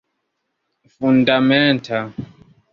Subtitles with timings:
[0.95, 1.97] fundamenta